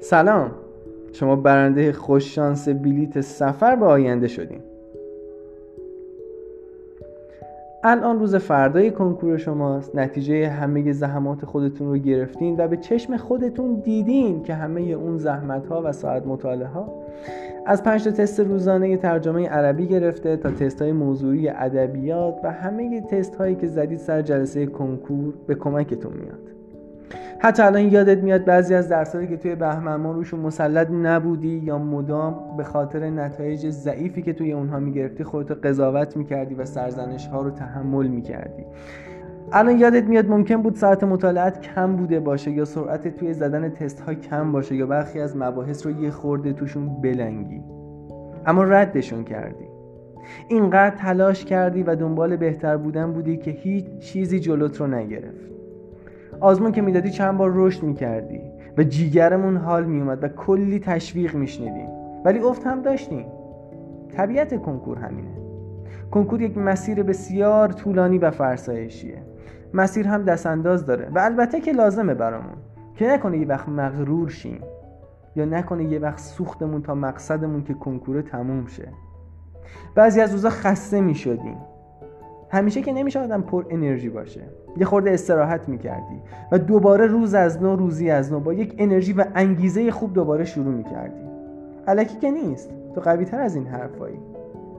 [0.00, 0.50] سلام.
[1.12, 4.60] شما برنده خوششانس بلیت سفر به آینده شدین.
[7.84, 9.96] الان روز فردای کنکور شماست.
[9.96, 15.66] نتیجه همه زحمات خودتون رو گرفتین و به چشم خودتون دیدین که همه اون زحمت
[15.66, 16.92] ها و ساعت مطالعه ها
[17.66, 23.34] از پنج تست روزانه ترجمه عربی گرفته تا تست های موضوعی ادبیات و همه تست
[23.34, 26.59] هایی که زدید سر جلسه کنکور به کمکتون میاد.
[27.42, 31.78] حتی الان یادت میاد بعضی از درسایی که توی بهمن ما روشون مسلط نبودی یا
[31.78, 37.42] مدام به خاطر نتایج ضعیفی که توی اونها می‌گرفتی خودتو قضاوت می‌کردی و سرزنش ها
[37.42, 38.64] رو تحمل می‌کردی.
[39.52, 44.00] الان یادت میاد ممکن بود ساعت مطالعت کم بوده باشه یا سرعت توی زدن تست
[44.00, 47.62] ها کم باشه یا برخی از مباحث رو یه خورده توشون بلنگی.
[48.46, 49.64] اما ردشون کردی.
[50.48, 55.59] اینقدر تلاش کردی و دنبال بهتر بودن بودی که هیچ چیزی جلوت رو نگرفت.
[56.40, 58.40] آزمون که می‌دادی چند بار رشد می‌کردی
[58.78, 61.88] و جیگرمون حال میومد و کلی تشویق میشنیدیم.
[62.24, 63.26] ولی افت هم داشتیم.
[64.16, 65.28] طبیعت کنکور همینه.
[66.10, 69.22] کنکور یک مسیر بسیار طولانی و فرسایشیه.
[69.74, 72.56] مسیر هم دست انداز داره و البته که لازمه برامون.
[72.94, 74.60] که نکنه یه وقت مغرور شیم
[75.36, 78.88] یا نکنه یه وقت سوختمون تا مقصدمون که کنکور تموم شه.
[79.94, 81.56] بعضی از روزا خسته می شدیم
[82.50, 84.40] همیشه که نمیشه آدم پر انرژی باشه.
[84.76, 89.12] یه خورده استراحت می‌کردی و دوباره روز از نو روزی از نو با یک انرژی
[89.12, 91.20] و انگیزه خوب دوباره شروع می‌کردی.
[91.86, 92.70] علکی که نیست.
[92.94, 94.18] تو قوی تر از این حرفایی.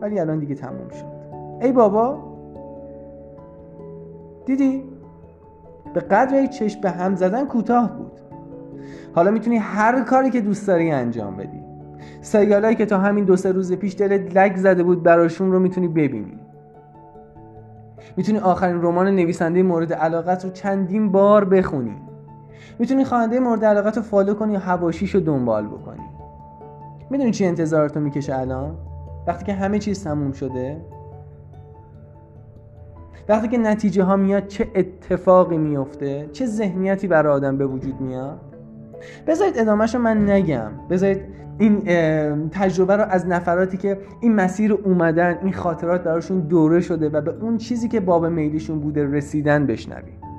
[0.00, 1.06] ولی الان دیگه تموم شد.
[1.60, 2.18] ای بابا!
[4.46, 4.84] دیدی؟
[5.94, 8.20] به قدر چشم به هم زدن کوتاه بود.
[9.14, 11.60] حالا می‌تونی هر کاری که دوست داری انجام بدی.
[12.20, 15.88] سیالایی که تا همین دو سه روز پیش دلت لگ زده بود براشون رو می‌تونی
[15.88, 16.38] ببینی.
[18.16, 21.96] می‌تونی آخرین رمان نویسنده مورد علاقت رو چندین بار بخونی.
[22.78, 26.04] می‌تونی خواننده مورد علاقت رو فالو کنی یا حواشیش رو دنبال بکنی.
[27.10, 28.76] می‌دونی چی انتظارتو می‌کشه الان؟
[29.26, 30.80] وقتی که همه چیز تموم شده؟
[33.28, 38.53] وقتی که نتیجه ها میاد چه اتفاقی میفته چه ذهنیتی برای آدم به وجود میاد؟
[39.26, 40.70] بذارید ادامهش رو من نگم.
[40.90, 41.20] بذارید
[41.58, 41.80] این
[42.50, 47.34] تجربه رو از نفراتی که این مسیر اومدن این خاطرات براشون دوره شده و به
[47.40, 50.33] اون چیزی که باب میلیشون بوده رسیدن بشنویم.